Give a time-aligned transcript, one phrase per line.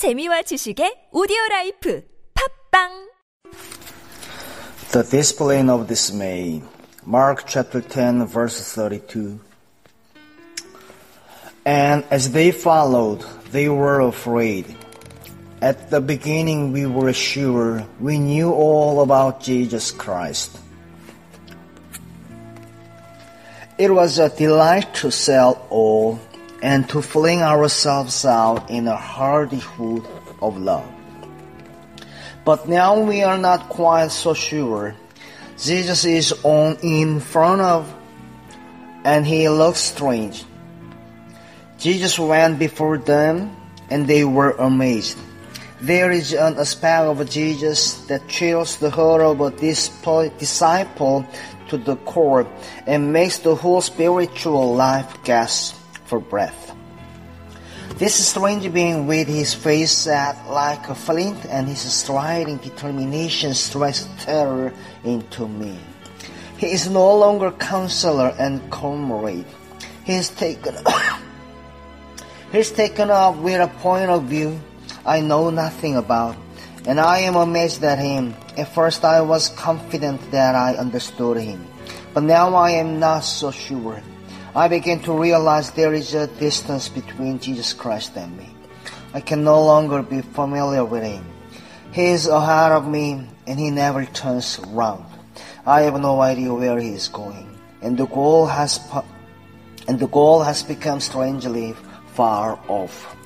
[0.00, 2.00] 재미와 지식의 오디오 라이프.
[2.32, 3.12] 팝빵!
[4.92, 6.62] The discipline of dismay
[7.04, 9.38] Mark chapter 10 verse 32
[11.66, 13.20] And as they followed
[13.52, 14.64] they were afraid.
[15.60, 17.84] At the beginning we were sure.
[18.00, 20.56] We knew all about Jesus Christ.
[23.76, 26.16] It was a delight to sell all
[26.62, 30.06] and to fling ourselves out in a hardihood
[30.42, 30.88] of love.
[32.44, 34.94] But now we are not quite so sure.
[35.58, 37.94] Jesus is on in front of,
[39.04, 40.44] and he looks strange.
[41.78, 43.56] Jesus went before them,
[43.88, 45.18] and they were amazed.
[45.80, 51.26] There is an aspect of Jesus that chills the heart of a disciple
[51.68, 52.46] to the core
[52.86, 55.79] and makes the whole spiritual life gasp
[56.10, 56.74] for breath.
[58.02, 64.10] This strange being with his face set like a flint and his striding determination strikes
[64.18, 65.78] terror into me.
[66.58, 69.46] He is no longer counselor and comrade.
[70.02, 70.74] He is taken
[72.52, 74.58] He taken up with a point of view
[75.06, 76.36] I know nothing about,
[76.86, 78.34] and I am amazed at him.
[78.58, 81.64] At first I was confident that I understood him,
[82.12, 84.02] but now I am not so sure.
[84.54, 88.50] I begin to realize there is a distance between Jesus Christ and me.
[89.14, 91.24] I can no longer be familiar with him.
[91.92, 95.04] He is ahead of me and he never turns around.
[95.64, 97.46] I have no idea where he is going,
[97.80, 98.80] and the goal has
[99.86, 101.74] and the goal has become strangely
[102.14, 103.16] far off.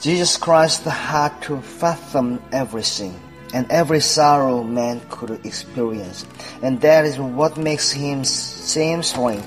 [0.00, 3.18] Jesus Christ had to fathom everything
[3.54, 6.26] and every sorrow man could experience,
[6.62, 9.42] and that is what makes him seem strange.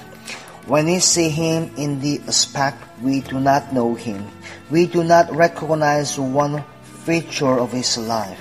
[0.68, 4.28] When we see him in the aspect we do not know him,
[4.70, 6.64] we do not recognize one
[7.04, 8.40] feature of his life,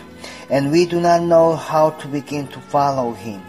[0.50, 3.40] and we do not know how to begin to follow him.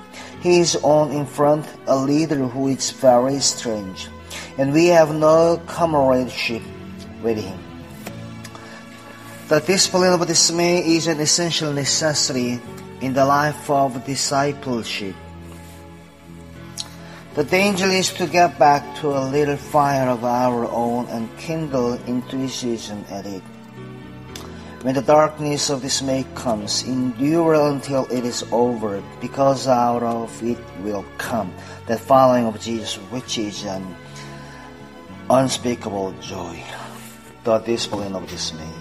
[0.41, 4.07] He is on in front, a leader who is very strange,
[4.57, 6.63] and we have no comradeship
[7.21, 7.59] with him.
[9.49, 12.61] The discipline of dismay is an essential necessity
[13.01, 15.13] in the life of discipleship.
[17.33, 21.93] The danger is to get back to a little fire of our own and kindle
[22.03, 23.41] enthusiasm at it.
[24.83, 30.57] When the darkness of dismay comes, endure until it is over, because out of it
[30.83, 31.53] will come
[31.87, 33.95] the following of Jesus, which is an
[35.29, 36.61] unspeakable joy.
[37.45, 38.80] The discipline of dismay.